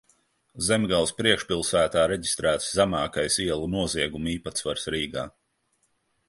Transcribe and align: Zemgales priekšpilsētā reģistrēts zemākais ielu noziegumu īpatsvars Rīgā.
Zemgales 0.67 1.11
priekšpilsētā 1.19 2.05
reģistrēts 2.11 2.71
zemākais 2.79 3.37
ielu 3.45 3.69
noziegumu 3.75 4.33
īpatsvars 4.33 4.91
Rīgā. 4.97 5.29